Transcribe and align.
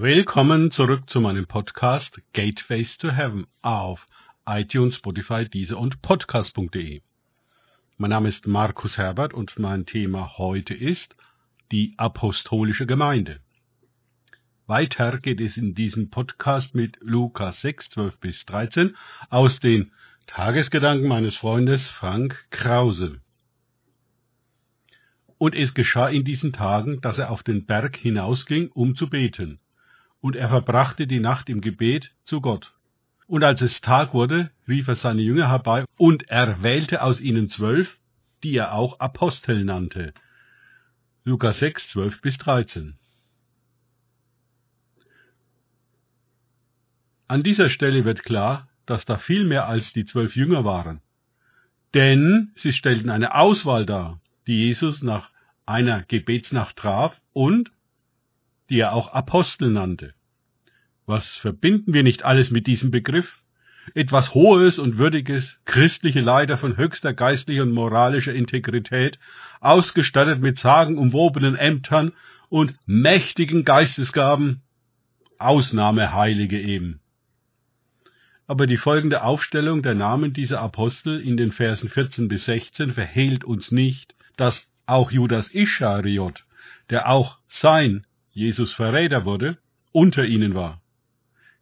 Willkommen 0.00 0.70
zurück 0.70 1.10
zu 1.10 1.20
meinem 1.20 1.48
Podcast 1.48 2.22
Gateways 2.32 2.98
to 2.98 3.10
Heaven 3.10 3.48
auf 3.62 4.06
iTunes, 4.46 4.94
Spotify, 4.94 5.48
Deezer 5.48 5.76
und 5.76 6.02
Podcast.de. 6.02 7.02
Mein 7.96 8.10
Name 8.10 8.28
ist 8.28 8.46
Markus 8.46 8.96
Herbert 8.96 9.34
und 9.34 9.58
mein 9.58 9.86
Thema 9.86 10.38
heute 10.38 10.72
ist 10.72 11.16
die 11.72 11.94
apostolische 11.96 12.86
Gemeinde. 12.86 13.40
Weiter 14.68 15.18
geht 15.18 15.40
es 15.40 15.56
in 15.56 15.74
diesem 15.74 16.10
Podcast 16.10 16.76
mit 16.76 16.98
Lukas 17.00 17.62
6, 17.62 17.90
12 17.90 18.18
bis 18.20 18.46
13 18.46 18.96
aus 19.30 19.58
den 19.58 19.90
Tagesgedanken 20.28 21.08
meines 21.08 21.34
Freundes 21.34 21.90
Frank 21.90 22.46
Krause. 22.50 23.20
Und 25.38 25.56
es 25.56 25.74
geschah 25.74 26.08
in 26.08 26.22
diesen 26.22 26.52
Tagen, 26.52 27.00
dass 27.00 27.18
er 27.18 27.32
auf 27.32 27.42
den 27.42 27.66
Berg 27.66 27.96
hinausging, 27.96 28.68
um 28.68 28.94
zu 28.94 29.10
beten 29.10 29.58
und 30.20 30.36
er 30.36 30.48
verbrachte 30.48 31.06
die 31.06 31.20
Nacht 31.20 31.48
im 31.48 31.60
Gebet 31.60 32.12
zu 32.24 32.40
Gott. 32.40 32.74
Und 33.26 33.44
als 33.44 33.60
es 33.60 33.80
Tag 33.80 34.14
wurde, 34.14 34.50
rief 34.66 34.88
er 34.88 34.94
seine 34.94 35.22
Jünger 35.22 35.48
herbei, 35.48 35.84
und 35.96 36.28
er 36.30 36.62
wählte 36.62 37.02
aus 37.02 37.20
ihnen 37.20 37.48
zwölf, 37.48 37.98
die 38.42 38.56
er 38.56 38.72
auch 38.72 39.00
Apostel 39.00 39.64
nannte. 39.64 40.14
Lukas 41.24 41.58
6, 41.58 41.90
12 41.90 42.20
bis 42.22 42.38
13. 42.38 42.96
An 47.26 47.42
dieser 47.42 47.68
Stelle 47.68 48.06
wird 48.06 48.24
klar, 48.24 48.68
dass 48.86 49.04
da 49.04 49.18
viel 49.18 49.44
mehr 49.44 49.68
als 49.68 49.92
die 49.92 50.06
zwölf 50.06 50.34
Jünger 50.34 50.64
waren. 50.64 51.02
Denn 51.92 52.52
sie 52.56 52.72
stellten 52.72 53.10
eine 53.10 53.34
Auswahl 53.34 53.84
dar, 53.84 54.20
die 54.46 54.56
Jesus 54.56 55.02
nach 55.02 55.30
einer 55.66 56.02
Gebetsnacht 56.02 56.76
traf 56.76 57.20
und 57.34 57.70
die 58.70 58.80
er 58.80 58.92
auch 58.92 59.12
Apostel 59.12 59.70
nannte. 59.70 60.14
Was 61.06 61.36
verbinden 61.36 61.94
wir 61.94 62.02
nicht 62.02 62.24
alles 62.24 62.50
mit 62.50 62.66
diesem 62.66 62.90
Begriff? 62.90 63.42
Etwas 63.94 64.34
Hohes 64.34 64.78
und 64.78 64.98
Würdiges, 64.98 65.60
christliche 65.64 66.20
Leiter 66.20 66.58
von 66.58 66.76
höchster 66.76 67.14
geistlicher 67.14 67.62
und 67.62 67.72
moralischer 67.72 68.34
Integrität, 68.34 69.18
ausgestattet 69.60 70.42
mit 70.42 70.58
sagenumwobenen 70.58 71.56
Ämtern 71.56 72.12
und 72.50 72.74
mächtigen 72.86 73.64
Geistesgaben, 73.64 74.62
Ausnahmeheilige 75.38 76.60
eben. 76.60 77.00
Aber 78.46 78.66
die 78.66 78.76
folgende 78.76 79.22
Aufstellung 79.22 79.82
der 79.82 79.94
Namen 79.94 80.32
dieser 80.32 80.60
Apostel 80.60 81.20
in 81.20 81.36
den 81.36 81.52
Versen 81.52 81.88
14 81.88 82.28
bis 82.28 82.46
16 82.46 82.92
verhehlt 82.92 83.44
uns 83.44 83.70
nicht, 83.70 84.14
dass 84.36 84.68
auch 84.86 85.10
Judas 85.10 85.48
Ischariot, 85.48 86.44
der 86.90 87.08
auch 87.08 87.38
sein 87.46 88.06
Jesus 88.38 88.72
Verräter 88.72 89.24
wurde, 89.24 89.58
unter 89.90 90.24
ihnen 90.24 90.54
war. 90.54 90.80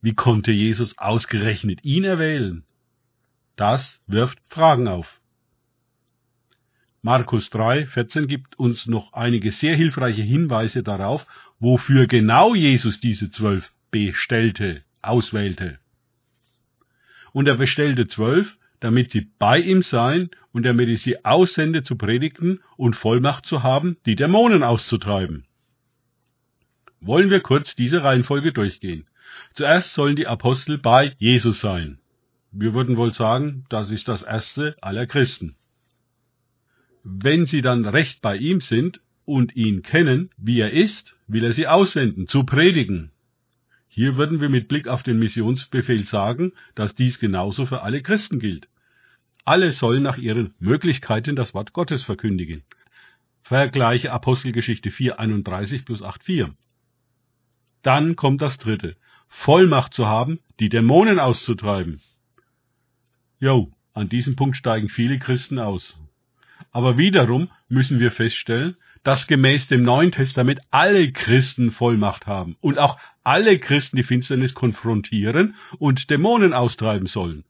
Wie 0.00 0.14
konnte 0.14 0.52
Jesus 0.52 0.96
ausgerechnet 0.98 1.84
ihn 1.84 2.04
erwählen? 2.04 2.62
Das 3.56 4.00
wirft 4.06 4.38
Fragen 4.46 4.86
auf. 4.86 5.20
Markus 7.02 7.50
3, 7.50 7.86
14 7.86 8.28
gibt 8.28 8.56
uns 8.56 8.86
noch 8.86 9.14
einige 9.14 9.50
sehr 9.50 9.74
hilfreiche 9.74 10.22
Hinweise 10.22 10.84
darauf, 10.84 11.26
wofür 11.58 12.06
genau 12.06 12.54
Jesus 12.54 13.00
diese 13.00 13.30
zwölf 13.32 13.72
bestellte, 13.90 14.84
auswählte. 15.02 15.80
Und 17.32 17.48
er 17.48 17.56
bestellte 17.56 18.06
zwölf, 18.06 18.58
damit 18.78 19.10
sie 19.10 19.28
bei 19.40 19.58
ihm 19.58 19.82
seien 19.82 20.30
und 20.52 20.62
damit 20.64 20.88
er 20.88 20.98
sie 20.98 21.24
aussende 21.24 21.82
zu 21.82 21.96
predigten 21.96 22.60
und 22.76 22.94
Vollmacht 22.94 23.44
zu 23.44 23.64
haben, 23.64 23.96
die 24.06 24.14
Dämonen 24.14 24.62
auszutreiben 24.62 25.46
wollen 27.00 27.30
wir 27.30 27.40
kurz 27.40 27.74
diese 27.74 28.02
Reihenfolge 28.02 28.52
durchgehen. 28.52 29.06
Zuerst 29.54 29.94
sollen 29.94 30.16
die 30.16 30.26
Apostel 30.26 30.78
bei 30.78 31.14
Jesus 31.18 31.60
sein. 31.60 31.98
Wir 32.52 32.74
würden 32.74 32.96
wohl 32.96 33.12
sagen, 33.12 33.64
das 33.68 33.90
ist 33.90 34.08
das 34.08 34.22
erste 34.22 34.76
aller 34.80 35.06
Christen. 35.06 35.56
Wenn 37.04 37.46
sie 37.46 37.62
dann 37.62 37.86
recht 37.86 38.20
bei 38.20 38.36
ihm 38.36 38.60
sind 38.60 39.00
und 39.24 39.56
ihn 39.56 39.82
kennen, 39.82 40.30
wie 40.36 40.60
er 40.60 40.72
ist, 40.72 41.16
will 41.28 41.44
er 41.44 41.52
sie 41.52 41.66
aussenden, 41.66 42.26
zu 42.26 42.44
predigen. 42.44 43.12
Hier 43.88 44.16
würden 44.16 44.40
wir 44.40 44.48
mit 44.48 44.68
Blick 44.68 44.88
auf 44.88 45.02
den 45.02 45.18
Missionsbefehl 45.18 46.04
sagen, 46.04 46.52
dass 46.74 46.94
dies 46.94 47.18
genauso 47.18 47.66
für 47.66 47.82
alle 47.82 48.02
Christen 48.02 48.38
gilt. 48.38 48.68
Alle 49.44 49.72
sollen 49.72 50.02
nach 50.02 50.18
ihren 50.18 50.54
Möglichkeiten 50.58 51.34
das 51.34 51.54
Wort 51.54 51.72
Gottes 51.72 52.04
verkündigen. 52.04 52.62
Vergleiche 53.42 54.12
Apostelgeschichte 54.12 54.90
4,31 54.90 55.84
plus 55.84 56.02
8,4. 56.02 56.50
Dann 57.82 58.16
kommt 58.16 58.42
das 58.42 58.58
dritte. 58.58 58.96
Vollmacht 59.28 59.94
zu 59.94 60.06
haben, 60.06 60.40
die 60.58 60.68
Dämonen 60.68 61.18
auszutreiben. 61.18 62.00
Jo, 63.38 63.72
an 63.94 64.08
diesem 64.08 64.36
Punkt 64.36 64.56
steigen 64.56 64.88
viele 64.88 65.18
Christen 65.18 65.58
aus. 65.58 65.98
Aber 66.72 66.98
wiederum 66.98 67.50
müssen 67.68 68.00
wir 68.00 68.10
feststellen, 68.10 68.76
dass 69.02 69.26
gemäß 69.26 69.68
dem 69.68 69.82
Neuen 69.82 70.12
Testament 70.12 70.60
alle 70.70 71.10
Christen 71.12 71.70
Vollmacht 71.70 72.26
haben 72.26 72.56
und 72.60 72.78
auch 72.78 72.98
alle 73.24 73.58
Christen 73.58 73.96
die 73.96 74.02
Finsternis 74.02 74.54
konfrontieren 74.54 75.54
und 75.78 76.10
Dämonen 76.10 76.52
austreiben 76.52 77.06
sollen. 77.06 77.44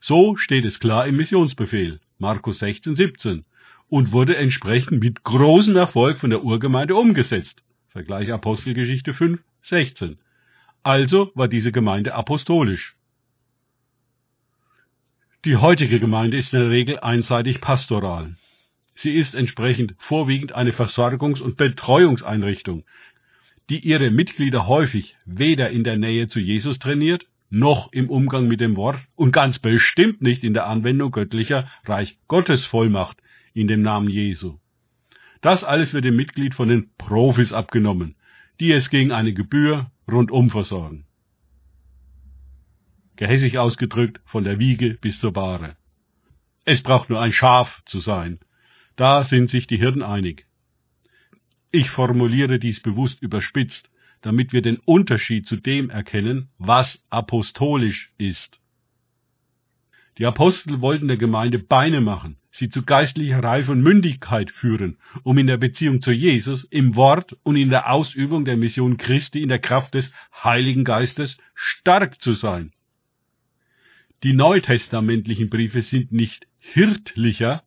So 0.00 0.36
steht 0.36 0.64
es 0.64 0.80
klar 0.80 1.06
im 1.06 1.16
Missionsbefehl, 1.16 2.00
Markus 2.18 2.58
16, 2.58 2.96
17, 2.96 3.44
und 3.88 4.12
wurde 4.12 4.36
entsprechend 4.36 5.02
mit 5.02 5.22
großem 5.22 5.76
Erfolg 5.76 6.18
von 6.18 6.30
der 6.30 6.42
Urgemeinde 6.42 6.96
umgesetzt. 6.96 7.62
Vergleich 7.88 8.32
Apostelgeschichte 8.32 9.14
5, 9.14 9.40
16. 9.66 10.18
Also 10.84 11.32
war 11.34 11.48
diese 11.48 11.72
Gemeinde 11.72 12.14
apostolisch. 12.14 12.94
Die 15.44 15.56
heutige 15.56 15.98
Gemeinde 15.98 16.36
ist 16.36 16.52
in 16.52 16.60
der 16.60 16.70
Regel 16.70 17.00
einseitig 17.00 17.60
pastoral. 17.60 18.36
Sie 18.94 19.12
ist 19.12 19.34
entsprechend 19.34 19.94
vorwiegend 19.98 20.52
eine 20.52 20.70
Versorgungs- 20.70 21.40
und 21.40 21.56
Betreuungseinrichtung, 21.56 22.84
die 23.68 23.80
ihre 23.80 24.12
Mitglieder 24.12 24.68
häufig 24.68 25.16
weder 25.24 25.70
in 25.70 25.82
der 25.82 25.96
Nähe 25.96 26.28
zu 26.28 26.38
Jesus 26.38 26.78
trainiert, 26.78 27.26
noch 27.50 27.92
im 27.92 28.08
Umgang 28.08 28.46
mit 28.46 28.60
dem 28.60 28.76
Wort 28.76 29.00
und 29.16 29.32
ganz 29.32 29.58
bestimmt 29.58 30.22
nicht 30.22 30.44
in 30.44 30.54
der 30.54 30.68
Anwendung 30.68 31.10
göttlicher 31.10 31.68
Reich 31.84 32.18
Gottes 32.28 32.64
Vollmacht 32.64 33.18
in 33.52 33.66
dem 33.66 33.82
Namen 33.82 34.08
Jesu. 34.08 34.58
Das 35.40 35.64
alles 35.64 35.92
wird 35.92 36.04
dem 36.04 36.14
Mitglied 36.14 36.54
von 36.54 36.68
den 36.68 36.90
Profis 36.96 37.52
abgenommen, 37.52 38.14
die 38.60 38.72
es 38.72 38.90
gegen 38.90 39.12
eine 39.12 39.32
Gebühr 39.32 39.90
rundum 40.10 40.50
versorgen. 40.50 41.04
Gehässig 43.16 43.58
ausgedrückt 43.58 44.20
von 44.24 44.44
der 44.44 44.58
Wiege 44.58 44.94
bis 45.00 45.20
zur 45.20 45.32
Bahre. 45.32 45.76
Es 46.64 46.82
braucht 46.82 47.10
nur 47.10 47.20
ein 47.20 47.32
Schaf 47.32 47.82
zu 47.86 48.00
sein. 48.00 48.40
Da 48.96 49.24
sind 49.24 49.50
sich 49.50 49.66
die 49.66 49.78
Hirten 49.78 50.02
einig. 50.02 50.46
Ich 51.70 51.90
formuliere 51.90 52.58
dies 52.58 52.80
bewusst 52.80 53.22
überspitzt, 53.22 53.90
damit 54.20 54.52
wir 54.52 54.62
den 54.62 54.78
Unterschied 54.78 55.46
zu 55.46 55.56
dem 55.56 55.90
erkennen, 55.90 56.48
was 56.58 57.04
apostolisch 57.10 58.12
ist. 58.18 58.60
Die 60.18 60.24
Apostel 60.24 60.80
wollten 60.80 61.08
der 61.08 61.18
Gemeinde 61.18 61.58
Beine 61.58 62.00
machen, 62.00 62.38
sie 62.50 62.70
zu 62.70 62.84
geistlicher 62.84 63.42
Reife 63.42 63.72
und 63.72 63.82
Mündigkeit 63.82 64.50
führen, 64.50 64.96
um 65.24 65.36
in 65.36 65.46
der 65.46 65.58
Beziehung 65.58 66.00
zu 66.00 66.10
Jesus, 66.10 66.64
im 66.64 66.96
Wort 66.96 67.36
und 67.42 67.56
in 67.56 67.68
der 67.68 67.90
Ausübung 67.90 68.46
der 68.46 68.56
Mission 68.56 68.96
Christi 68.96 69.42
in 69.42 69.50
der 69.50 69.58
Kraft 69.58 69.92
des 69.92 70.10
Heiligen 70.42 70.84
Geistes 70.84 71.36
stark 71.54 72.20
zu 72.20 72.32
sein. 72.32 72.72
Die 74.22 74.32
neutestamentlichen 74.32 75.50
Briefe 75.50 75.82
sind 75.82 76.12
nicht 76.12 76.46
hirtlicher, 76.58 77.62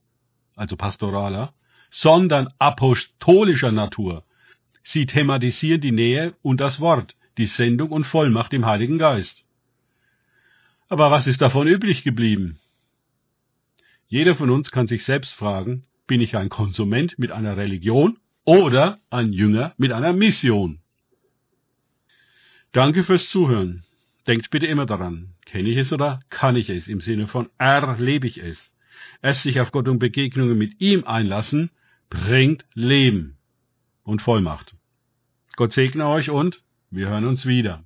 also 0.56 0.76
pastoraler, 0.76 1.54
sondern 1.92 2.48
apostolischer 2.58 3.72
Natur. 3.72 4.26
Sie 4.82 5.06
thematisieren 5.06 5.82
die 5.82 5.92
Nähe 5.92 6.34
und 6.42 6.60
das 6.60 6.80
Wort, 6.80 7.16
die 7.38 7.46
Sendung 7.46 7.92
und 7.92 8.06
Vollmacht 8.06 8.54
im 8.54 8.66
Heiligen 8.66 8.98
Geist. 8.98 9.46
Aber 10.90 11.12
was 11.12 11.28
ist 11.28 11.42
davon 11.42 11.68
übrig 11.68 12.04
geblieben? 12.04 12.60
Jeder 14.08 14.36
von 14.36 14.50
uns 14.50 14.72
kann 14.72 14.88
sich 14.88 15.04
selbst 15.04 15.34
fragen, 15.36 15.84
bin 16.08 16.20
ich 16.20 16.36
ein 16.36 16.50
Konsument 16.50 17.20
mit 17.20 17.32
einer 17.32 17.58
Religion 17.58 18.18
oder 18.44 18.98
ein 19.12 19.32
Jünger 19.32 19.76
mit 19.78 19.92
einer 19.92 20.14
Mission? 20.14 20.80
Danke 22.72 23.04
fürs 23.04 23.30
Zuhören. 23.30 23.84
Denkt 24.26 24.50
bitte 24.50 24.66
immer 24.66 24.88
daran, 24.88 25.36
kenne 25.46 25.70
ich 25.70 25.78
es 25.78 25.94
oder 25.94 26.22
kann 26.30 26.56
ich 26.56 26.72
es 26.72 26.88
im 26.88 27.02
Sinne 27.02 27.28
von 27.28 27.50
erlebe 27.60 28.26
ich 28.26 28.40
es. 28.40 28.74
Es 29.22 29.44
sich 29.44 29.60
auf 29.60 29.72
Gott 29.72 29.88
und 29.88 30.00
Begegnungen 30.00 30.58
mit 30.58 30.82
ihm 30.82 31.04
einlassen, 31.04 31.70
bringt 32.10 32.66
Leben 32.74 33.38
und 34.04 34.24
Vollmacht. 34.24 34.76
Gott 35.56 35.72
segne 35.72 36.08
euch 36.08 36.32
und 36.32 36.64
wir 36.90 37.10
hören 37.10 37.26
uns 37.26 37.46
wieder. 37.46 37.78